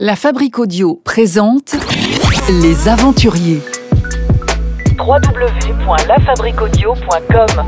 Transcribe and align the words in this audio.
La 0.00 0.14
Fabrique 0.14 0.60
Audio 0.60 1.00
présente 1.04 1.74
Les 2.62 2.86
Aventuriers. 2.86 3.58
www.lafabriquaudio.com 4.96 7.64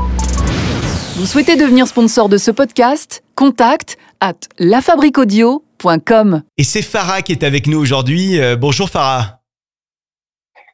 Vous 1.17 1.25
souhaitez 1.25 1.57
devenir 1.57 1.87
sponsor 1.87 2.29
de 2.29 2.37
ce 2.37 2.51
podcast? 2.51 3.21
Contact 3.35 3.97
à 4.21 4.31
lafabriquaudio.com. 4.59 6.43
Et 6.57 6.63
c'est 6.63 6.81
Farah 6.81 7.21
qui 7.21 7.33
est 7.33 7.43
avec 7.43 7.67
nous 7.67 7.79
aujourd'hui. 7.79 8.39
Euh, 8.39 8.55
bonjour 8.55 8.89
Farah. 8.89 9.41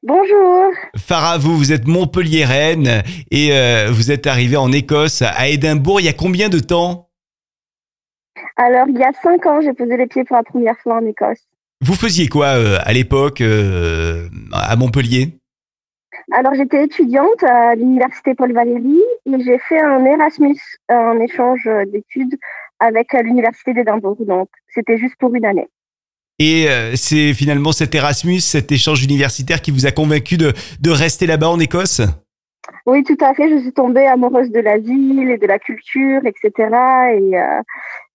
Bonjour. 0.04 0.66
Farah, 0.96 1.40
vous, 1.40 1.58
vous 1.58 1.72
êtes 1.72 1.88
Montpellier-Rennes 1.88 3.02
et 3.32 3.50
euh, 3.52 3.90
vous 3.92 4.12
êtes 4.12 4.28
arrivé 4.28 4.58
en 4.58 4.72
Écosse, 4.72 5.24
à 5.24 5.48
Édimbourg, 5.48 6.02
il 6.02 6.06
y 6.06 6.10
a 6.10 6.14
combien 6.14 6.50
de 6.50 6.60
temps? 6.60 7.07
Alors, 8.60 8.88
il 8.90 8.98
y 8.98 9.04
a 9.04 9.12
cinq 9.22 9.46
ans, 9.46 9.62
j'ai 9.62 9.74
posé 9.74 9.98
les 9.98 10.08
pieds 10.08 10.24
pour 10.24 10.36
la 10.36 10.44
première 10.44 10.78
fois 10.80 10.98
en 10.98 11.06
Écosse. 11.06 11.38
Vous 11.82 11.94
faisiez 11.94 12.28
quoi 12.28 12.58
euh, 12.58 12.80
à 12.84 12.92
l'époque 12.92 13.40
euh, 13.42 14.28
à 14.52 14.76
Montpellier? 14.76 15.38
Alors, 16.32 16.56
j'étais 16.56 16.84
étudiante 16.84 17.44
à 17.44 17.76
l'université 17.76 18.34
Paul 18.34 18.52
Valéry 18.54 19.00
et 19.28 19.44
j'ai 19.44 19.60
fait 19.60 19.80
un 19.80 20.04
Erasmus, 20.04 20.58
un 20.90 21.20
échange 21.20 21.70
d'études 21.94 22.36
avec 22.80 23.14
euh, 23.14 23.22
l'université 23.22 23.76
d'Édimbourg. 23.76 24.18
Donc, 24.22 24.50
c'était 24.74 24.98
juste 24.98 25.16
pour 25.20 25.36
une 25.36 25.46
année. 25.46 25.68
Et 26.40 26.68
c'est 26.94 27.34
finalement 27.34 27.72
cet 27.72 27.96
Erasmus, 27.96 28.42
cet 28.42 28.72
échange 28.72 29.04
universitaire 29.04 29.60
qui 29.60 29.72
vous 29.72 29.88
a 29.88 29.92
convaincu 29.92 30.38
de, 30.38 30.54
de 30.80 30.92
rester 30.92 31.26
là-bas 31.26 31.50
en 31.50 31.60
Écosse? 31.60 32.02
Oui, 32.86 33.04
tout 33.04 33.18
à 33.22 33.34
fait. 33.34 33.50
Je 33.50 33.60
suis 33.62 33.74
tombée 33.74 34.06
amoureuse 34.08 34.50
de 34.52 34.60
la 34.60 34.78
ville 34.78 35.30
et 35.30 35.38
de 35.38 35.48
la 35.48 35.60
culture, 35.60 36.22
etc. 36.26 36.52
Et, 37.14 37.38
euh, 37.38 37.62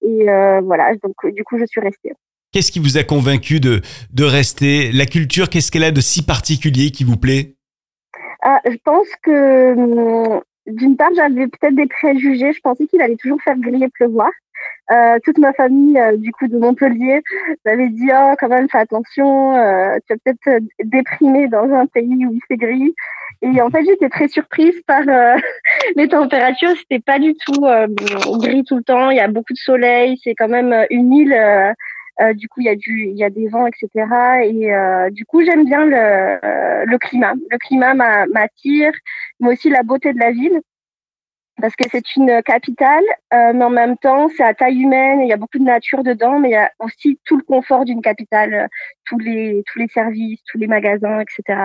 et 0.02 0.28
euh, 0.30 0.60
voilà, 0.62 0.94
donc 0.96 1.14
du 1.34 1.44
coup, 1.44 1.58
je 1.58 1.66
suis 1.66 1.80
restée. 1.80 2.12
Qu'est-ce 2.52 2.70
qui 2.70 2.80
vous 2.80 2.98
a 2.98 3.02
convaincu 3.02 3.60
de, 3.60 3.80
de 4.12 4.24
rester? 4.24 4.92
La 4.92 5.06
culture, 5.06 5.48
qu'est-ce 5.48 5.70
qu'elle 5.70 5.84
a 5.84 5.90
de 5.90 6.00
si 6.00 6.24
particulier 6.24 6.90
qui 6.90 7.04
vous 7.04 7.16
plaît? 7.16 7.54
Ah, 8.42 8.60
je 8.66 8.76
pense 8.84 9.08
que 9.22 9.72
hum, 9.72 10.40
d'une 10.66 10.96
part, 10.96 11.10
j'avais 11.16 11.48
peut-être 11.48 11.74
des 11.74 11.86
préjugés. 11.86 12.52
Je 12.52 12.60
pensais 12.60 12.86
qu'il 12.86 13.00
allait 13.00 13.16
toujours 13.16 13.40
faire 13.42 13.58
gris 13.58 13.82
et 13.82 13.88
pleuvoir. 13.88 14.30
Euh, 14.90 15.18
toute 15.24 15.38
ma 15.38 15.52
famille, 15.52 15.98
euh, 15.98 16.16
du 16.16 16.32
coup, 16.32 16.48
de 16.48 16.58
Montpellier, 16.58 17.22
m'avait 17.64 17.88
dit 17.88 18.10
oh, 18.12 18.34
quand 18.38 18.48
même, 18.48 18.68
fais 18.68 18.78
attention, 18.78 19.56
euh, 19.56 19.96
tu 20.06 20.14
vas 20.14 20.18
peut-être 20.24 20.62
déprimer 20.84 21.48
dans 21.48 21.72
un 21.72 21.86
pays 21.86 22.26
où 22.26 22.32
il 22.32 22.40
fait 22.48 22.56
gris. 22.56 22.94
Et 23.42 23.60
en 23.62 23.70
fait, 23.70 23.84
j'étais 23.84 24.08
très 24.08 24.28
surprise 24.28 24.74
par 24.86 25.02
euh, 25.08 25.36
les 25.96 26.08
températures. 26.08 26.76
C'était 26.76 27.00
pas 27.00 27.18
du 27.18 27.34
tout 27.34 27.64
euh, 27.64 27.86
gris 28.38 28.64
tout 28.64 28.76
le 28.76 28.82
temps. 28.82 29.10
Il 29.10 29.16
y 29.16 29.20
a 29.20 29.28
beaucoup 29.28 29.52
de 29.52 29.58
soleil. 29.58 30.18
C'est 30.22 30.34
quand 30.34 30.48
même 30.48 30.72
euh, 30.72 30.84
une 30.90 31.12
île. 31.12 31.36
du 32.34 32.48
coup, 32.48 32.60
il 32.60 32.66
y 32.66 32.68
a 32.68 32.76
du, 32.76 33.06
il 33.06 33.16
y 33.16 33.24
a 33.24 33.30
des 33.30 33.48
vents, 33.48 33.66
etc. 33.66 34.06
Et 34.44 34.70
du 35.12 35.24
coup, 35.24 35.42
j'aime 35.44 35.64
bien 35.64 35.84
le, 35.86 36.84
le 36.86 36.98
climat. 36.98 37.34
Le 37.50 37.58
climat 37.58 37.94
m'a- 37.94 38.26
m'attire, 38.26 38.92
mais 39.40 39.52
aussi 39.52 39.70
la 39.70 39.82
beauté 39.82 40.12
de 40.12 40.18
la 40.18 40.30
ville, 40.32 40.60
parce 41.60 41.76
que 41.76 41.84
c'est 41.90 42.16
une 42.16 42.42
capitale, 42.44 43.04
euh, 43.34 43.52
mais 43.54 43.64
en 43.64 43.70
même 43.70 43.96
temps, 43.98 44.28
c'est 44.36 44.42
à 44.42 44.54
taille 44.54 44.80
humaine. 44.80 45.20
Il 45.20 45.28
y 45.28 45.32
a 45.32 45.36
beaucoup 45.36 45.58
de 45.58 45.64
nature 45.64 46.02
dedans, 46.02 46.38
mais 46.40 46.48
il 46.48 46.52
y 46.52 46.56
a 46.56 46.70
aussi 46.78 47.18
tout 47.24 47.36
le 47.36 47.44
confort 47.44 47.84
d'une 47.84 48.00
capitale, 48.00 48.54
euh, 48.54 48.66
tous 49.04 49.18
les 49.18 49.62
tous 49.70 49.78
les 49.78 49.88
services, 49.88 50.40
tous 50.50 50.58
les 50.58 50.66
magasins, 50.66 51.20
etc. 51.20 51.58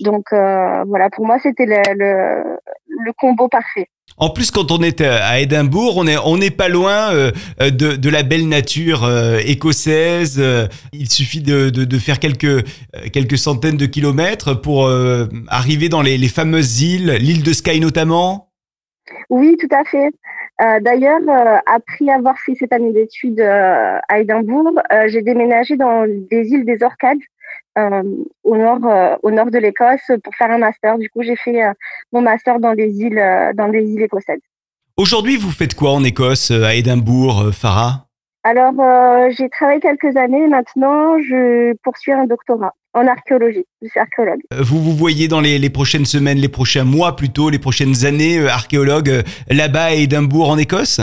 Donc 0.00 0.26
euh, 0.32 0.84
voilà, 0.86 1.10
pour 1.10 1.26
moi, 1.26 1.38
c'était 1.42 1.66
le, 1.66 3.12
combo 3.16 3.48
parfait. 3.48 3.86
En 4.18 4.30
plus, 4.30 4.50
quand 4.50 4.70
on 4.72 4.82
est 4.82 5.00
à 5.00 5.40
Édimbourg, 5.40 5.96
on 5.96 6.06
est 6.06 6.18
on 6.18 6.36
n'est 6.36 6.50
pas 6.50 6.68
loin 6.68 7.14
de, 7.14 7.70
de 7.70 8.10
la 8.10 8.22
belle 8.22 8.48
nature 8.48 9.08
écossaise. 9.46 10.42
Il 10.92 11.10
suffit 11.10 11.40
de, 11.40 11.70
de, 11.70 11.84
de 11.84 11.98
faire 11.98 12.18
quelques 12.18 12.64
quelques 13.12 13.38
centaines 13.38 13.76
de 13.76 13.86
kilomètres 13.86 14.54
pour 14.60 14.90
arriver 15.48 15.88
dans 15.88 16.02
les, 16.02 16.18
les 16.18 16.28
fameuses 16.28 16.82
îles, 16.82 17.16
l'île 17.20 17.42
de 17.42 17.52
Skye 17.52 17.80
notamment. 17.80 18.49
Oui, 19.28 19.56
tout 19.58 19.68
à 19.70 19.84
fait. 19.84 20.10
Euh, 20.62 20.80
D'ailleurs, 20.80 21.20
euh, 21.28 21.58
après 21.66 22.10
avoir 22.10 22.38
fait 22.38 22.54
cette 22.54 22.72
année 22.72 22.92
d'études 22.92 23.40
euh, 23.40 23.98
à 24.08 24.20
Édimbourg, 24.20 24.80
j'ai 25.06 25.22
déménagé 25.22 25.76
dans 25.76 26.06
des 26.06 26.48
îles 26.48 26.64
des 26.64 26.82
Orcades, 26.82 27.18
au 27.76 28.56
nord, 28.56 28.80
de 28.80 29.58
l'Écosse, 29.58 30.10
pour 30.22 30.34
faire 30.34 30.50
un 30.50 30.58
master. 30.58 30.98
Du 30.98 31.08
coup, 31.08 31.22
j'ai 31.22 31.36
fait 31.36 31.62
mon 32.12 32.20
master 32.20 32.60
dans 32.60 32.74
des 32.74 33.00
îles, 33.00 33.22
îles 33.58 34.02
écossaises. 34.02 34.40
Aujourd'hui, 34.96 35.36
vous 35.36 35.50
faites 35.50 35.74
quoi 35.74 35.92
en 35.92 36.04
Écosse, 36.04 36.50
à 36.50 36.74
Édimbourg, 36.74 37.50
Farah? 37.54 38.09
Alors, 38.42 38.72
euh, 38.80 39.28
j'ai 39.30 39.48
travaillé 39.50 39.80
quelques 39.80 40.16
années. 40.16 40.46
Maintenant, 40.48 41.18
je 41.18 41.74
poursuis 41.82 42.12
un 42.12 42.26
doctorat 42.26 42.74
en 42.94 43.06
archéologie. 43.06 43.66
Je 43.82 43.88
suis 43.88 44.00
archéologue. 44.00 44.40
Euh, 44.54 44.62
Vous 44.62 44.78
vous 44.78 44.92
voyez 44.92 45.28
dans 45.28 45.40
les, 45.40 45.58
les 45.58 45.70
prochaines 45.70 46.06
semaines, 46.06 46.38
les 46.38 46.48
prochains 46.48 46.84
mois 46.84 47.16
plutôt, 47.16 47.50
les 47.50 47.58
prochaines 47.58 48.06
années, 48.06 48.38
euh, 48.38 48.48
archéologue 48.48 49.10
euh, 49.10 49.22
là-bas 49.50 49.84
à 49.84 49.92
Édimbourg 49.92 50.48
en 50.50 50.58
Écosse? 50.58 51.00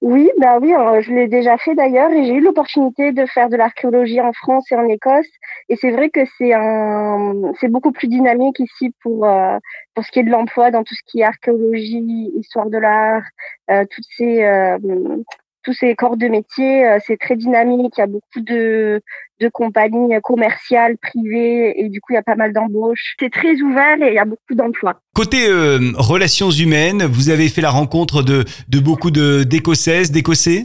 Oui, 0.00 0.30
bah 0.38 0.58
oui, 0.62 0.72
je 1.00 1.12
l'ai 1.12 1.26
déjà 1.26 1.58
fait 1.58 1.74
d'ailleurs 1.74 2.10
et 2.12 2.24
j'ai 2.24 2.34
eu 2.34 2.40
l'opportunité 2.40 3.10
de 3.10 3.26
faire 3.26 3.48
de 3.48 3.56
l'archéologie 3.56 4.20
en 4.20 4.32
France 4.32 4.70
et 4.70 4.76
en 4.76 4.86
Écosse. 4.86 5.26
Et 5.68 5.74
c'est 5.74 5.90
vrai 5.90 6.08
que 6.08 6.20
c'est 6.36 6.52
un, 6.54 7.32
c'est 7.58 7.66
beaucoup 7.68 7.90
plus 7.90 8.06
dynamique 8.06 8.60
ici 8.60 8.94
pour 9.02 9.26
euh, 9.26 9.58
pour 9.94 10.04
ce 10.04 10.12
qui 10.12 10.20
est 10.20 10.22
de 10.22 10.30
l'emploi 10.30 10.70
dans 10.70 10.84
tout 10.84 10.94
ce 10.94 11.00
qui 11.04 11.20
est 11.20 11.24
archéologie, 11.24 12.30
histoire 12.38 12.70
de 12.70 12.78
l'art, 12.78 13.24
euh, 13.72 13.84
toutes 13.90 14.04
ces 14.16 14.44
euh, 14.44 14.78
tous 15.68 15.74
ces 15.74 15.94
corps 15.94 16.16
de 16.16 16.28
métier. 16.28 16.88
euh, 16.88 16.98
c'est 17.04 17.18
très 17.18 17.36
dynamique. 17.36 17.92
Il 17.98 18.00
y 18.00 18.04
a 18.04 18.06
beaucoup 18.06 18.40
de 18.40 19.02
de 19.40 19.48
compagnies 19.48 20.14
commerciales, 20.22 20.96
privées 20.96 21.78
et 21.80 21.88
du 21.90 22.00
coup 22.00 22.12
il 22.12 22.16
y 22.16 22.18
a 22.18 22.22
pas 22.22 22.34
mal 22.42 22.52
d'embauches. 22.52 23.14
C'est 23.20 23.32
très 23.40 23.54
ouvert 23.60 23.96
et 24.02 24.08
il 24.08 24.14
y 24.14 24.18
a 24.18 24.24
beaucoup 24.24 24.54
d'emplois. 24.60 24.94
Côté 25.14 25.46
euh, 25.48 25.78
relations 25.96 26.50
humaines, 26.50 27.02
vous 27.04 27.28
avez 27.30 27.48
fait 27.48 27.60
la 27.60 27.70
rencontre 27.70 28.22
de, 28.22 28.44
de 28.68 28.78
beaucoup 28.80 29.10
de- 29.10 29.44
d'Écossaises, 29.44 30.10
d'Écossais? 30.10 30.60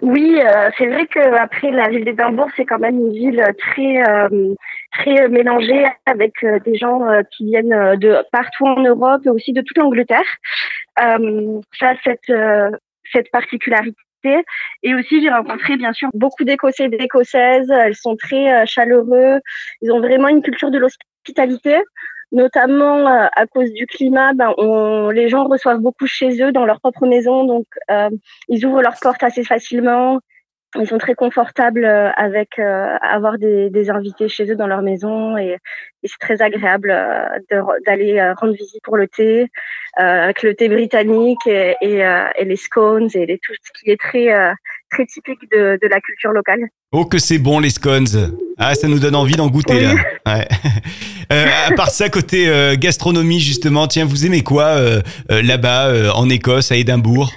Oui, 0.00 0.40
euh, 0.40 0.70
c'est 0.78 0.86
vrai 0.86 1.06
que 1.06 1.20
après 1.46 1.70
la 1.70 1.88
ville 1.90 2.04
d'Édimbourg, 2.04 2.48
c'est 2.56 2.64
quand 2.64 2.78
même 2.78 2.98
une 2.98 3.12
ville 3.12 3.44
très 3.58 4.02
euh, 4.08 4.54
très 4.98 5.28
mélangée 5.28 5.84
avec 6.06 6.32
euh, 6.42 6.58
des 6.66 6.76
gens 6.76 7.00
qui 7.32 7.44
viennent 7.44 7.96
de 8.04 8.10
partout 8.32 8.66
en 8.66 8.80
Europe 8.82 9.20
et 9.26 9.30
aussi 9.30 9.52
de 9.52 9.60
toute 9.60 9.78
l'Angleterre. 9.78 10.30
Ça, 10.96 11.88
a 11.92 11.94
cette 12.04 12.32
cette 13.12 13.30
particularité. 13.30 13.96
Et 14.82 14.94
aussi, 14.94 15.22
j'ai 15.22 15.30
rencontré 15.30 15.76
bien 15.76 15.92
sûr 15.92 16.08
beaucoup 16.14 16.44
d'Écossais 16.44 16.84
et 16.84 16.88
d'Écossaises. 16.88 17.70
Elles 17.70 17.94
sont 17.94 18.16
très 18.16 18.52
euh, 18.52 18.66
chaleureux. 18.66 19.40
Ils 19.80 19.92
ont 19.92 20.00
vraiment 20.00 20.28
une 20.28 20.42
culture 20.42 20.70
de 20.70 20.78
l'hospitalité. 20.78 21.82
Notamment 22.32 23.06
euh, 23.06 23.26
à 23.36 23.46
cause 23.46 23.70
du 23.72 23.86
climat, 23.86 24.32
ben, 24.32 24.54
on, 24.56 25.10
les 25.10 25.28
gens 25.28 25.44
reçoivent 25.44 25.80
beaucoup 25.80 26.06
chez 26.06 26.42
eux, 26.42 26.50
dans 26.50 26.64
leur 26.64 26.80
propre 26.80 27.06
maison, 27.06 27.44
donc 27.44 27.66
euh, 27.90 28.08
ils 28.48 28.64
ouvrent 28.64 28.80
leurs 28.80 28.98
portes 29.02 29.22
assez 29.22 29.44
facilement. 29.44 30.18
Ils 30.80 30.88
sont 30.88 30.98
très 30.98 31.14
confortables 31.14 31.84
euh, 31.84 32.10
avec 32.16 32.58
euh, 32.58 32.96
avoir 33.02 33.38
des, 33.38 33.68
des 33.68 33.90
invités 33.90 34.28
chez 34.28 34.50
eux 34.50 34.56
dans 34.56 34.66
leur 34.66 34.80
maison 34.80 35.36
et, 35.36 35.58
et 36.02 36.08
c'est 36.08 36.18
très 36.18 36.40
agréable 36.40 36.90
euh, 36.90 37.62
d'aller 37.86 38.18
euh, 38.18 38.32
rendre 38.34 38.54
visite 38.54 38.82
pour 38.82 38.96
le 38.96 39.06
thé 39.06 39.42
euh, 40.00 40.24
avec 40.24 40.42
le 40.42 40.54
thé 40.54 40.68
britannique 40.68 41.46
et, 41.46 41.74
et, 41.82 42.04
euh, 42.04 42.24
et 42.38 42.46
les 42.46 42.56
scones 42.56 43.10
et 43.12 43.26
les, 43.26 43.38
tout 43.38 43.52
ce 43.52 43.82
qui 43.82 43.90
est 43.90 44.00
très 44.00 44.32
euh, 44.32 44.52
très 44.90 45.04
typique 45.04 45.40
de, 45.50 45.78
de 45.80 45.88
la 45.88 46.00
culture 46.00 46.32
locale. 46.32 46.60
Oh 46.92 47.04
que 47.04 47.18
c'est 47.18 47.38
bon 47.38 47.60
les 47.60 47.70
scones 47.70 48.06
Ah 48.56 48.74
ça 48.74 48.88
nous 48.88 48.98
donne 48.98 49.14
envie 49.14 49.36
d'en 49.36 49.48
goûter 49.48 49.80
là. 49.80 49.94
Ouais. 50.26 50.48
Euh, 51.32 51.46
à 51.66 51.72
part 51.72 51.88
ça, 51.88 52.10
côté 52.10 52.46
euh, 52.46 52.74
gastronomie 52.78 53.40
justement, 53.40 53.86
tiens, 53.86 54.04
vous 54.04 54.26
aimez 54.26 54.42
quoi 54.42 54.76
là-bas 55.30 55.86
euh, 55.86 56.10
en 56.10 56.28
Écosse, 56.28 56.70
à 56.70 56.76
Édimbourg? 56.76 57.32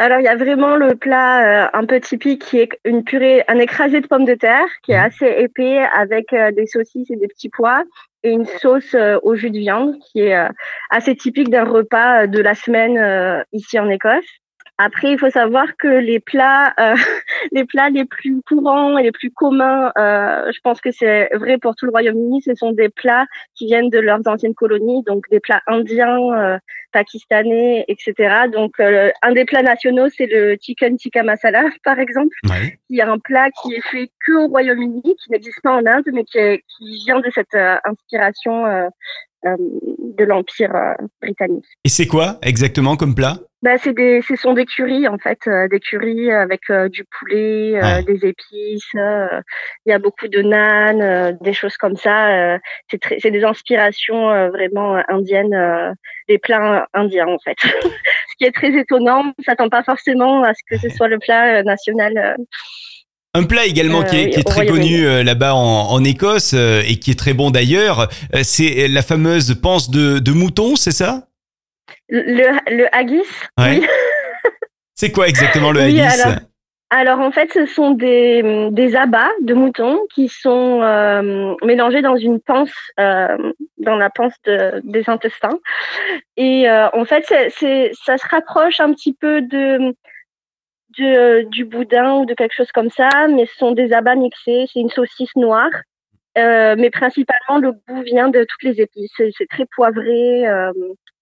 Alors 0.00 0.20
il 0.20 0.24
y 0.24 0.28
a 0.28 0.36
vraiment 0.36 0.76
le 0.76 0.94
plat 0.94 1.64
euh, 1.64 1.70
un 1.72 1.84
peu 1.84 1.98
typique 1.98 2.42
qui 2.42 2.58
est 2.58 2.68
une 2.84 3.02
purée, 3.02 3.42
un 3.48 3.58
écrasé 3.58 4.00
de 4.00 4.06
pommes 4.06 4.24
de 4.24 4.34
terre 4.34 4.68
qui 4.84 4.92
est 4.92 4.96
assez 4.96 5.26
épais 5.26 5.80
avec 5.92 6.32
euh, 6.32 6.52
des 6.52 6.66
saucisses 6.66 7.10
et 7.10 7.16
des 7.16 7.26
petits 7.26 7.48
pois 7.48 7.82
et 8.22 8.30
une 8.30 8.46
sauce 8.46 8.94
euh, 8.94 9.18
au 9.22 9.34
jus 9.34 9.50
de 9.50 9.58
viande 9.58 9.96
qui 9.98 10.20
est 10.20 10.36
euh, 10.36 10.48
assez 10.90 11.14
typique 11.14 11.50
d'un 11.50 11.64
repas 11.64 12.26
de 12.26 12.40
la 12.40 12.54
semaine 12.54 12.98
euh, 12.98 13.42
ici 13.52 13.78
en 13.78 13.88
Écosse. 13.88 14.37
Après, 14.80 15.10
il 15.10 15.18
faut 15.18 15.28
savoir 15.30 15.66
que 15.76 15.88
les 15.88 16.20
plats, 16.20 16.72
euh, 16.78 16.94
les 17.52 17.64
plats 17.64 17.90
les 17.90 18.04
plus 18.04 18.40
courants 18.42 18.96
et 18.96 19.02
les 19.02 19.10
plus 19.12 19.30
communs, 19.32 19.90
euh, 19.98 20.50
je 20.54 20.60
pense 20.62 20.80
que 20.80 20.92
c'est 20.92 21.28
vrai 21.34 21.58
pour 21.58 21.74
tout 21.74 21.84
le 21.86 21.90
Royaume-Uni, 21.90 22.42
ce 22.42 22.54
sont 22.54 22.70
des 22.72 22.88
plats 22.88 23.26
qui 23.56 23.66
viennent 23.66 23.90
de 23.90 23.98
leurs 23.98 24.20
anciennes 24.26 24.54
colonies, 24.54 25.02
donc 25.04 25.24
des 25.30 25.40
plats 25.40 25.62
indiens, 25.66 26.18
euh, 26.32 26.58
pakistanais, 26.92 27.84
etc. 27.88 28.46
Donc, 28.52 28.72
euh, 28.80 29.10
un 29.22 29.32
des 29.32 29.44
plats 29.44 29.62
nationaux, 29.62 30.08
c'est 30.16 30.26
le 30.26 30.56
chicken 30.60 30.96
tikka 30.96 31.22
masala, 31.24 31.64
par 31.84 31.98
exemple, 31.98 32.34
Ouais. 32.48 32.78
qui 32.86 32.98
est 32.98 33.02
un 33.02 33.18
plat 33.18 33.48
qui 33.62 33.74
est 33.74 33.82
fait 33.90 34.10
que 34.24 34.32
au 34.44 34.48
Royaume-Uni, 34.48 35.02
qui 35.02 35.30
n'existe 35.30 35.60
pas 35.62 35.72
en 35.72 35.84
Inde, 35.86 36.04
mais 36.12 36.22
qui, 36.24 36.38
est- 36.38 36.62
qui 36.76 37.04
vient 37.04 37.18
de 37.20 37.30
cette 37.34 37.54
euh, 37.54 37.76
inspiration 37.84 38.64
euh, 38.64 38.88
de 39.44 40.24
l'Empire 40.24 40.72
britannique. 41.22 41.64
Et 41.84 41.88
c'est 41.88 42.06
quoi 42.06 42.38
exactement 42.42 42.96
comme 42.96 43.14
plat? 43.14 43.38
Bah, 43.60 43.76
c'est 43.76 43.92
des, 43.92 44.22
ce 44.22 44.36
sont 44.36 44.52
des 44.52 44.66
curries 44.66 45.08
en 45.08 45.18
fait, 45.18 45.40
euh, 45.48 45.66
des 45.66 45.80
curries 45.80 46.30
avec 46.30 46.60
euh, 46.70 46.88
du 46.88 47.04
poulet, 47.04 47.72
euh, 47.74 47.82
Ouais. 47.96 48.02
des 48.04 48.24
épices. 48.26 48.94
euh, 48.94 49.26
Il 49.84 49.90
y 49.90 49.92
a 49.92 49.98
beaucoup 49.98 50.28
de 50.28 50.40
naan, 50.42 51.02
euh, 51.02 51.32
des 51.40 51.52
choses 51.52 51.76
comme 51.76 51.96
ça. 51.96 52.28
euh, 52.28 52.58
c'est 52.88 53.00
très, 53.00 53.18
c'est 53.18 53.32
des 53.32 53.42
inspirations 53.42 54.30
euh, 54.30 54.48
vraiment 54.50 55.02
indiennes, 55.08 55.54
euh, 55.54 55.92
des 56.28 56.38
plats 56.38 56.86
indiens 56.94 57.26
en 57.26 57.38
fait. 57.40 57.56
ce 57.62 58.36
qui 58.38 58.44
est 58.44 58.52
très 58.52 58.72
étonnant, 58.78 59.32
on 59.36 59.42
s'attend 59.42 59.68
pas 59.68 59.82
forcément 59.82 60.44
à 60.44 60.52
ce 60.54 60.60
que 60.70 60.80
ce 60.80 60.94
soit 60.96 61.08
le 61.08 61.18
plat 61.18 61.62
national. 61.64 62.36
Un 63.34 63.44
plat 63.44 63.66
également 63.66 64.02
qui 64.04 64.16
est, 64.16 64.30
qui 64.30 64.40
est 64.40 64.44
très 64.44 64.66
connu 64.66 65.04
euh, 65.04 65.22
là-bas 65.22 65.54
en, 65.54 65.90
en 65.90 66.04
Écosse 66.04 66.54
euh, 66.54 66.82
et 66.86 66.96
qui 66.96 67.10
est 67.10 67.18
très 67.18 67.34
bon 67.34 67.50
d'ailleurs, 67.50 68.08
euh, 68.34 68.40
c'est 68.42 68.88
la 68.88 69.02
fameuse 69.02 69.54
panse 69.60 69.90
de, 69.90 70.18
de 70.18 70.32
mouton, 70.32 70.76
c'est 70.76 70.92
ça? 70.92 71.27
Le, 72.08 72.76
le 72.76 72.94
haggis. 72.94 73.22
Ouais. 73.58 73.80
oui. 73.80 73.86
C'est 74.94 75.12
quoi 75.12 75.28
exactement 75.28 75.70
le 75.72 75.80
Oui, 75.80 76.00
haggis 76.00 76.20
alors, 76.22 76.38
Alors 76.90 77.20
en 77.20 77.30
fait, 77.30 77.52
ce 77.52 77.66
sont 77.66 77.92
des, 77.92 78.68
des 78.72 78.96
abats 78.96 79.30
de 79.42 79.54
moutons 79.54 80.00
qui 80.14 80.28
sont 80.28 80.80
euh, 80.82 81.54
mélangés 81.62 82.02
dans 82.02 82.16
une 82.16 82.40
panse, 82.40 82.72
euh, 82.98 83.52
dans 83.78 83.96
la 83.96 84.10
panse 84.10 84.34
de- 84.44 84.80
des 84.84 85.04
intestins. 85.08 85.58
Et 86.36 86.68
euh, 86.68 86.88
en 86.94 87.04
fait, 87.04 87.24
c'est, 87.50 87.90
ça 88.04 88.16
se 88.18 88.26
rapproche 88.28 88.80
un 88.80 88.92
petit 88.92 89.12
peu 89.14 89.42
de, 89.42 89.94
de- 90.98 91.42
du 91.50 91.64
boudin 91.64 92.14
ou 92.20 92.26
de 92.26 92.34
quelque 92.34 92.54
chose 92.54 92.72
comme 92.72 92.90
ça, 92.90 93.08
mais 93.28 93.46
ce 93.46 93.54
sont 93.56 93.72
des 93.72 93.92
abats 93.92 94.14
mixés. 94.16 94.64
C'est 94.72 94.80
une 94.80 94.90
saucisse 94.90 95.36
noire. 95.36 95.70
Euh, 96.38 96.76
mais 96.78 96.90
principalement, 96.90 97.58
le 97.58 97.72
goût 97.72 98.02
vient 98.02 98.28
de 98.28 98.44
toutes 98.44 98.62
les 98.62 98.80
épices. 98.80 99.10
C'est, 99.16 99.48
très 99.48 99.66
poivré 99.74 100.46
euh, 100.46 100.72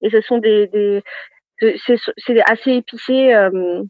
et 0.03 0.11
ce 0.11 0.21
sont 0.21 0.39
des, 0.39 0.67
des 0.69 1.03
c'est, 1.87 2.41
assez 2.47 2.73
épicé. 2.73 3.35
euh, 3.35 3.83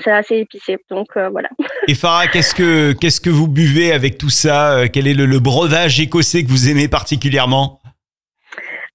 c'est 0.00 0.10
assez 0.10 0.38
épicé, 0.38 0.76
donc 0.90 1.06
voilà. 1.14 1.48
Et 1.88 1.94
Farah, 1.94 2.26
qu'est-ce 2.26 2.52
que 2.52 2.92
qu'est-ce 2.94 3.20
que 3.20 3.30
vous 3.30 3.46
buvez 3.46 3.92
avec 3.92 4.18
tout 4.18 4.30
ça 4.30 4.88
Quel 4.92 5.06
est 5.06 5.14
le, 5.14 5.24
le 5.24 5.38
breuvage 5.38 6.00
écossais 6.00 6.42
que 6.42 6.48
vous 6.48 6.68
aimez 6.68 6.88
particulièrement? 6.88 7.80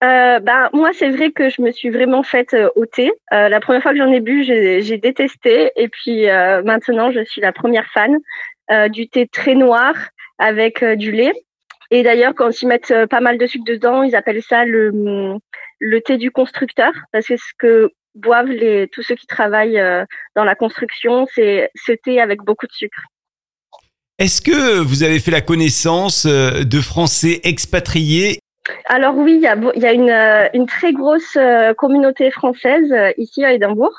Euh, 0.02 0.40
ben, 0.40 0.70
moi, 0.72 0.92
c'est 0.94 1.10
vrai 1.10 1.32
que 1.32 1.50
je 1.50 1.62
me 1.62 1.72
suis 1.72 1.90
vraiment 1.90 2.24
faite 2.24 2.54
euh, 2.54 2.70
au 2.76 2.86
thé. 2.86 3.12
Euh, 3.34 3.50
la 3.50 3.60
première 3.60 3.82
fois 3.82 3.92
que 3.92 3.98
j'en 3.98 4.12
ai 4.12 4.22
bu, 4.22 4.44
j'ai, 4.44 4.98
détesté. 4.98 5.72
Et 5.76 5.90
puis 5.90 6.26
maintenant, 6.64 7.12
je 7.12 7.24
suis 7.26 7.42
la 7.42 7.52
première 7.52 7.88
fan 7.94 8.18
du 8.90 9.08
thé 9.08 9.28
très 9.28 9.56
noir 9.56 9.96
avec 10.40 10.82
euh, 10.82 10.96
du 10.96 11.12
lait. 11.12 11.34
Et 11.92 12.02
d'ailleurs, 12.02 12.34
quand 12.36 12.62
ils 12.62 12.68
mettent 12.68 12.92
euh, 12.92 13.08
pas 13.08 13.20
mal 13.20 13.38
de 13.38 13.46
sucre 13.46 13.66
dedans, 13.66 14.04
ils 14.04 14.16
appellent 14.16 14.44
ça 14.44 14.66
le, 14.66 15.38
le 15.80 16.02
thé 16.02 16.18
du 16.18 16.32
constructeur, 16.32 16.92
parce 17.12 17.28
que 17.28 17.38
ce 17.38 17.54
que 17.58 17.92
boivent 18.16 18.48
les, 18.48 18.88
tous 18.88 19.04
ceux 19.04 19.16
qui 19.16 19.28
travaillent 19.28 19.80
euh, 19.80 20.06
dans 20.36 20.44
la 20.44 20.56
construction, 20.56 21.28
c'est 21.34 21.70
ce 21.76 21.92
thé 21.92 22.20
avec 22.20 22.42
beaucoup 22.42 22.68
de 22.68 22.72
sucre. 22.72 23.04
Est-ce 24.18 24.42
que 24.42 24.80
vous 24.80 25.04
avez 25.04 25.20
fait 25.20 25.32
la 25.32 25.42
connaissance 25.42 26.26
de 26.26 26.82
Français 26.82 27.40
expatriés? 27.44 28.40
Alors 28.86 29.16
oui, 29.16 29.36
il 29.36 29.42
y 29.42 29.48
a, 29.48 29.56
beau- 29.56 29.72
il 29.76 29.82
y 29.82 29.86
a 29.86 29.94
une, 29.94 30.12
une 30.54 30.68
très 30.68 30.92
grosse 30.92 31.38
communauté 31.78 32.30
française 32.30 32.94
ici 33.18 33.46
à 33.46 33.54
Édimbourg. 33.54 33.98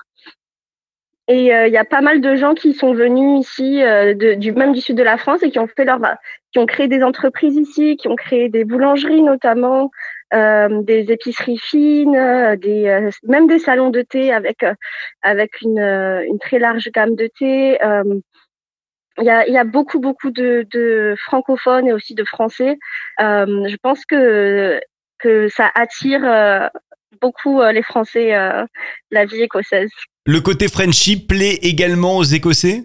Et 1.30 1.54
euh, 1.54 1.68
il 1.68 1.72
y 1.72 1.76
a 1.76 1.84
pas 1.84 2.00
mal 2.00 2.20
de 2.20 2.34
gens 2.34 2.54
qui 2.54 2.74
sont 2.74 2.92
venus 2.92 3.46
ici, 3.46 3.84
euh, 3.84 4.14
même 4.56 4.72
du 4.72 4.80
sud 4.80 4.96
de 4.96 5.04
la 5.04 5.16
France, 5.16 5.44
et 5.44 5.52
qui 5.52 5.60
ont 5.60 5.68
fait 5.68 5.84
leur, 5.84 6.00
qui 6.50 6.58
ont 6.58 6.66
créé 6.66 6.88
des 6.88 7.04
entreprises 7.04 7.56
ici, 7.56 7.96
qui 7.96 8.08
ont 8.08 8.16
créé 8.16 8.48
des 8.48 8.64
boulangeries 8.64 9.22
notamment, 9.22 9.92
euh, 10.34 10.82
des 10.82 11.12
épiceries 11.12 11.58
fines, 11.58 12.18
même 13.22 13.46
des 13.46 13.58
salons 13.60 13.90
de 13.90 14.02
thé 14.02 14.32
avec 14.32 15.60
une, 15.62 16.38
très 16.40 16.58
large 16.58 16.90
gamme 16.92 17.14
de 17.14 17.28
thé. 17.38 17.78
Il 19.18 19.24
y 19.24 19.30
a, 19.30 19.64
beaucoup 19.64 20.00
beaucoup 20.00 20.32
de, 20.32 21.14
francophones 21.16 21.86
et 21.86 21.92
aussi 21.92 22.16
de 22.16 22.24
français. 22.24 22.76
Je 23.20 23.76
pense 23.76 24.04
que 24.04 24.80
ça 25.48 25.70
attire 25.76 26.70
beaucoup 27.20 27.62
les 27.62 27.82
Français 27.82 28.32
la 29.12 29.24
vie 29.26 29.42
écossaise. 29.42 29.92
Le 30.26 30.40
côté 30.40 30.68
Frenchy 30.68 31.16
plaît 31.16 31.58
également 31.62 32.16
aux 32.16 32.24
Écossais? 32.24 32.84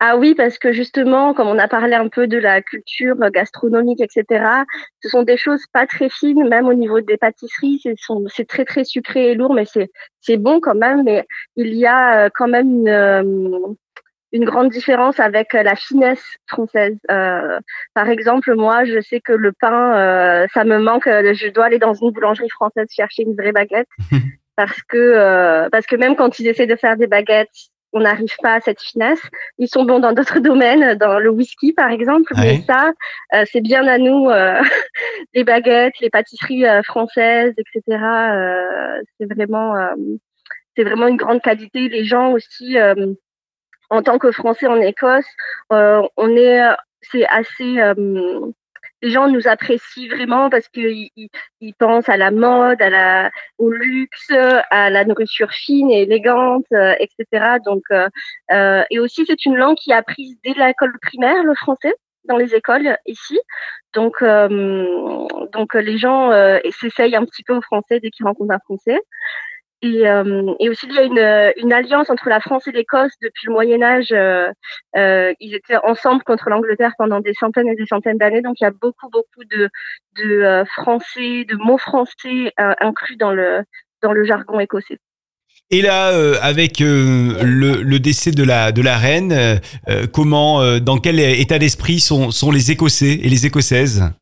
Ah 0.00 0.16
oui, 0.16 0.34
parce 0.34 0.58
que 0.58 0.72
justement, 0.72 1.32
comme 1.32 1.46
on 1.46 1.58
a 1.58 1.68
parlé 1.68 1.94
un 1.94 2.08
peu 2.08 2.26
de 2.26 2.36
la 2.36 2.60
culture 2.60 3.16
gastronomique, 3.30 4.00
etc., 4.00 4.44
ce 5.00 5.08
sont 5.08 5.22
des 5.22 5.36
choses 5.36 5.64
pas 5.72 5.86
très 5.86 6.08
fines, 6.10 6.48
même 6.48 6.66
au 6.66 6.74
niveau 6.74 7.00
des 7.00 7.16
pâtisseries. 7.16 7.80
C'est 8.28 8.48
très 8.48 8.64
très 8.64 8.82
sucré 8.82 9.30
et 9.30 9.34
lourd, 9.34 9.54
mais 9.54 9.64
c'est 10.20 10.36
bon 10.36 10.60
quand 10.60 10.74
même. 10.74 11.04
Mais 11.04 11.24
il 11.54 11.74
y 11.74 11.86
a 11.86 12.24
euh, 12.24 12.28
quand 12.34 12.48
même 12.48 12.68
une 12.68 12.88
euh, 12.88 13.74
une 14.32 14.44
grande 14.44 14.70
différence 14.70 15.18
avec 15.18 15.54
euh, 15.54 15.62
la 15.62 15.76
finesse 15.76 16.24
française. 16.46 16.96
Euh, 17.10 17.58
par 17.94 18.08
exemple, 18.08 18.54
moi, 18.54 18.84
je 18.84 19.00
sais 19.00 19.20
que 19.20 19.32
le 19.32 19.52
pain, 19.52 19.94
euh, 19.96 20.46
ça 20.54 20.64
me 20.64 20.78
manque. 20.78 21.04
Je 21.06 21.48
dois 21.48 21.66
aller 21.66 21.78
dans 21.78 21.94
une 21.94 22.10
boulangerie 22.10 22.50
française 22.50 22.86
chercher 22.90 23.22
une 23.22 23.34
vraie 23.34 23.52
baguette 23.52 23.88
parce 24.60 24.82
que 24.82 24.98
euh, 24.98 25.70
parce 25.70 25.86
que 25.86 25.96
même 25.96 26.16
quand 26.16 26.38
ils 26.38 26.46
essaient 26.46 26.66
de 26.66 26.76
faire 26.76 26.98
des 26.98 27.06
baguettes, 27.06 27.48
on 27.94 28.00
n'arrive 28.00 28.36
pas 28.42 28.56
à 28.56 28.60
cette 28.60 28.82
finesse. 28.82 29.22
Ils 29.56 29.68
sont 29.68 29.84
bons 29.86 30.00
dans 30.00 30.12
d'autres 30.12 30.38
domaines, 30.50 30.98
dans 30.98 31.18
le 31.18 31.30
whisky 31.30 31.72
par 31.72 31.90
exemple, 31.90 32.30
Ouais. 32.34 32.58
mais 32.58 32.62
ça, 32.66 32.92
euh, 33.34 33.44
c'est 33.50 33.62
bien 33.62 33.86
à 33.88 33.96
nous. 33.96 34.28
euh, 34.28 34.60
les 35.34 35.44
baguettes, 35.44 35.94
les 36.02 36.10
pâtisseries 36.10 36.64
françaises, 36.84 37.54
etc. 37.56 37.80
c'est 39.16 39.32
vraiment 39.34 39.74
c'est 40.76 40.84
vraiment 40.84 41.08
une 41.08 41.16
grande 41.16 41.40
qualité. 41.40 41.88
Les 41.88 42.04
gens 42.04 42.32
aussi 42.32 42.76
en 43.88 44.02
tant 44.02 44.18
que 44.18 44.30
Français 44.30 44.66
en 44.66 44.78
Écosse, 44.80 45.30
on 45.70 46.36
est, 46.36 46.60
c'est 47.10 47.26
assez, 47.26 47.72
les 49.02 49.10
gens 49.10 49.28
nous 49.28 49.48
apprécient 49.48 50.08
vraiment 50.08 50.50
parce 50.50 50.68
qu'ils 50.68 51.10
ils, 51.16 51.28
ils 51.60 51.74
pensent 51.74 52.08
à 52.08 52.16
la 52.16 52.30
mode, 52.30 52.80
à 52.82 52.90
la, 52.90 53.30
au 53.58 53.70
luxe, 53.70 54.30
à 54.70 54.90
la 54.90 55.04
nourriture 55.04 55.50
fine 55.52 55.90
et 55.90 56.02
élégante, 56.02 56.66
euh, 56.72 56.94
etc. 56.98 57.58
Donc, 57.64 57.82
euh, 57.90 58.08
euh, 58.52 58.82
et 58.90 58.98
aussi 58.98 59.24
c'est 59.26 59.44
une 59.44 59.56
langue 59.56 59.76
qui 59.76 59.90
est 59.90 59.94
apprise 59.94 60.36
dès 60.44 60.54
l'école 60.54 60.98
primaire, 61.00 61.42
le 61.44 61.54
français 61.54 61.94
dans 62.24 62.36
les 62.36 62.54
écoles 62.54 62.96
ici. 63.06 63.40
Donc, 63.94 64.22
euh, 64.22 65.26
donc 65.52 65.74
les 65.74 65.98
gens 65.98 66.30
euh, 66.30 66.58
s'essayent 66.78 67.16
un 67.16 67.24
petit 67.24 67.42
peu 67.42 67.54
au 67.54 67.62
français 67.62 68.00
dès 68.00 68.10
qu'ils 68.10 68.26
rencontrent 68.26 68.54
un 68.54 68.58
français. 68.60 69.00
Et, 69.82 70.06
euh, 70.06 70.52
et 70.60 70.68
aussi, 70.68 70.86
il 70.88 70.94
y 70.94 70.98
a 70.98 71.52
une, 71.56 71.72
alliance 71.72 72.10
entre 72.10 72.28
la 72.28 72.40
France 72.40 72.66
et 72.66 72.72
l'Écosse 72.72 73.12
depuis 73.22 73.46
le 73.46 73.52
Moyen 73.52 73.80
Âge. 73.80 74.08
Euh, 74.12 74.50
euh, 74.96 75.32
ils 75.40 75.54
étaient 75.54 75.78
ensemble 75.84 76.22
contre 76.22 76.50
l'Angleterre 76.50 76.92
pendant 76.98 77.20
des 77.20 77.32
centaines 77.32 77.68
et 77.68 77.76
des 77.76 77.86
centaines 77.86 78.18
d'années. 78.18 78.42
Donc, 78.42 78.56
il 78.60 78.64
y 78.64 78.66
a 78.66 78.72
beaucoup, 78.72 79.08
beaucoup 79.10 79.44
de, 79.50 80.64
français, 80.74 81.44
de 81.48 81.56
mots 81.56 81.78
français 81.78 82.52
inclus 82.58 83.16
dans 83.16 83.32
le, 83.32 83.62
dans 84.02 84.12
le 84.12 84.24
jargon 84.24 84.60
écossais. 84.60 84.98
Et 85.70 85.82
là, 85.82 86.08
avec 86.42 86.80
le, 86.80 87.98
décès 87.98 88.32
de 88.32 88.42
la, 88.44 88.98
reine, 88.98 89.60
comment, 90.12 90.78
dans 90.78 90.98
quel 90.98 91.20
état 91.20 91.58
d'esprit 91.58 92.00
sont, 92.00 92.30
sont 92.30 92.50
les 92.50 92.70
Écossais 92.70 93.14
et 93.14 93.28
les 93.30 93.46
Écossaises? 93.46 94.12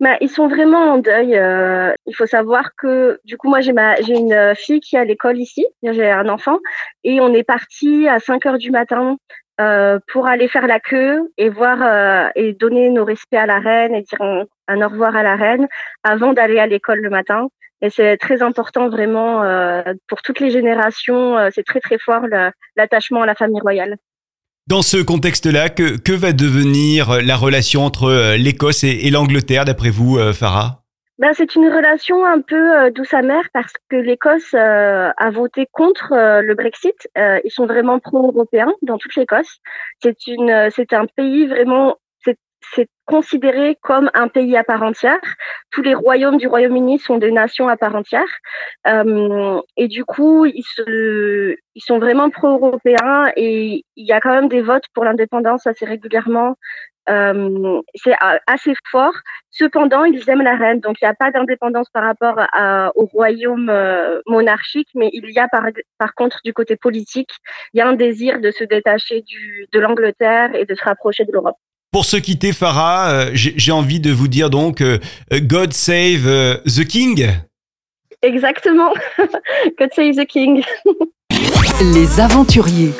Bah, 0.00 0.16
ils 0.22 0.30
sont 0.30 0.48
vraiment 0.48 0.94
en 0.94 0.98
deuil. 0.98 1.36
euh, 1.36 1.92
il 2.06 2.14
faut 2.16 2.26
savoir 2.26 2.74
que 2.76 3.20
du 3.24 3.36
coup 3.36 3.48
moi 3.50 3.60
j'ai 3.60 3.74
ma 3.74 3.96
j'ai 4.00 4.14
une 4.16 4.54
fille 4.56 4.80
qui 4.80 4.96
est 4.96 4.98
à 4.98 5.04
l'école 5.04 5.38
ici, 5.38 5.66
j'ai 5.82 6.10
un 6.10 6.28
enfant 6.30 6.58
et 7.04 7.20
on 7.20 7.34
est 7.34 7.42
parti 7.42 8.08
à 8.08 8.18
5 8.18 8.46
heures 8.46 8.56
du 8.58 8.70
matin 8.70 9.18
euh, 9.60 9.98
pour 10.10 10.26
aller 10.26 10.48
faire 10.48 10.66
la 10.66 10.80
queue 10.80 11.30
et 11.36 11.50
voir 11.50 11.78
euh, 11.82 12.28
et 12.34 12.54
donner 12.54 12.88
nos 12.88 13.04
respects 13.04 13.34
à 13.36 13.44
la 13.44 13.58
reine 13.58 13.94
et 13.94 14.00
dire 14.02 14.22
un, 14.22 14.44
un 14.68 14.80
au 14.80 14.88
revoir 14.88 15.14
à 15.16 15.22
la 15.22 15.36
reine 15.36 15.68
avant 16.02 16.32
d'aller 16.32 16.58
à 16.58 16.66
l'école 16.66 17.00
le 17.00 17.10
matin. 17.10 17.48
Et 17.82 17.90
c'est 17.90 18.16
très 18.16 18.40
important 18.42 18.88
vraiment 18.88 19.42
euh, 19.42 19.82
pour 20.08 20.22
toutes 20.22 20.40
les 20.40 20.50
générations. 20.50 21.36
euh, 21.38 21.48
c'est 21.52 21.62
très 21.64 21.80
très 21.80 21.98
fort 21.98 22.22
l'attachement 22.76 23.20
à 23.22 23.26
la 23.26 23.34
famille 23.34 23.60
royale. 23.60 23.96
Dans 24.66 24.82
ce 24.82 24.98
contexte-là, 25.02 25.68
que, 25.68 26.12
va 26.12 26.32
devenir 26.32 27.22
la 27.22 27.36
relation 27.36 27.82
entre 27.82 28.04
euh, 28.04 28.36
l'Écosse 28.36 28.84
et, 28.84 29.06
et 29.06 29.10
l'Angleterre, 29.10 29.64
d'après 29.64 29.90
vous, 29.90 30.18
euh, 30.18 30.32
Farah? 30.32 30.80
Ben, 31.20 31.34
c'est 31.34 31.54
une 31.54 31.68
relation 31.68 32.24
un 32.24 32.40
peu 32.40 32.78
euh, 32.78 32.90
douce 32.90 33.12
amère 33.12 33.44
parce 33.52 33.74
que 33.90 33.96
l'Écosse 33.96 34.54
euh, 34.54 35.10
a 35.14 35.30
voté 35.30 35.68
contre 35.70 36.14
euh, 36.14 36.40
le 36.40 36.54
Brexit. 36.54 36.96
Euh, 37.18 37.38
ils 37.44 37.50
sont 37.50 37.66
vraiment 37.66 37.98
pro-européens 37.98 38.72
dans 38.80 38.96
toute 38.96 39.14
l'Écosse. 39.16 39.58
Euh, 40.06 40.70
c'est 40.74 40.94
un 40.94 41.04
pays 41.04 41.46
vraiment, 41.46 41.98
c'est, 42.74 42.88
considéré 43.10 43.76
comme 43.82 44.08
un 44.14 44.28
pays 44.28 44.56
à 44.56 44.62
part 44.62 44.82
entière. 44.82 45.20
Tous 45.72 45.82
les 45.82 45.94
royaumes 45.94 46.36
du 46.36 46.46
Royaume-Uni 46.46 47.00
sont 47.00 47.18
des 47.18 47.32
nations 47.32 47.68
à 47.68 47.76
part 47.76 47.96
entière. 47.96 48.28
Euh, 48.86 49.60
et 49.76 49.88
du 49.88 50.04
coup, 50.04 50.46
ils, 50.46 50.64
sont 51.78 51.98
vraiment 51.98 52.30
pro-européens 52.30 53.32
et 53.36 53.84
il 53.96 54.06
y 54.06 54.12
a 54.12 54.20
quand 54.20 54.32
même 54.32 54.48
des 54.48 54.62
votes 54.62 54.84
pour 54.94 55.04
l'indépendance 55.04 55.66
assez 55.66 55.84
régulièrement. 55.84 56.54
Euh, 57.08 57.80
c'est 57.96 58.14
assez 58.46 58.74
fort. 58.92 59.14
Cependant, 59.50 60.04
ils 60.04 60.30
aiment 60.30 60.42
la 60.42 60.54
reine, 60.54 60.78
donc 60.78 60.98
il 61.00 61.04
n'y 61.04 61.10
a 61.10 61.14
pas 61.14 61.32
d'indépendance 61.32 61.90
par 61.90 62.04
rapport 62.04 62.38
au 62.94 63.06
royaume 63.06 63.72
monarchique, 64.28 64.88
mais 64.94 65.10
il 65.12 65.28
y 65.32 65.40
a 65.40 65.48
par, 65.98 66.14
contre 66.14 66.38
du 66.44 66.52
côté 66.52 66.76
politique, 66.76 67.30
il 67.74 67.78
y 67.78 67.80
a 67.80 67.88
un 67.88 67.94
désir 67.94 68.40
de 68.40 68.52
se 68.52 68.62
détacher 68.62 69.24
de 69.72 69.78
l'Angleterre 69.80 70.54
et 70.54 70.64
de 70.64 70.74
se 70.76 70.84
rapprocher 70.84 71.24
de 71.24 71.32
l'Europe. 71.32 71.56
Pour 71.92 72.04
se 72.04 72.16
quitter, 72.16 72.52
Farah, 72.52 73.34
j'ai 73.34 73.72
envie 73.72 73.98
de 73.98 74.12
vous 74.12 74.28
dire 74.28 74.48
donc 74.48 74.80
God 75.32 75.72
Save 75.72 76.22
the 76.64 76.84
King. 76.84 77.26
Exactement. 78.22 78.92
God 79.78 79.88
Save 79.94 80.16
the 80.16 80.26
King. 80.26 80.62
Les 81.94 82.20
aventuriers. 82.20 82.92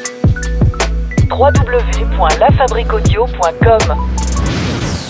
www.lafabriquaudio.com 1.28 3.96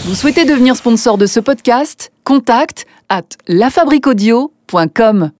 Vous 0.04 0.14
souhaitez 0.14 0.44
devenir 0.44 0.76
sponsor 0.76 1.16
de 1.16 1.24
ce 1.26 1.40
podcast? 1.40 2.12
Contact 2.24 2.86
à 3.08 3.22
lafabriquaudio.com. 3.48 5.30